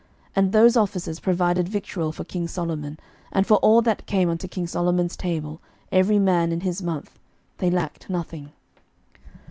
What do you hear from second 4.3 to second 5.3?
unto king Solomon's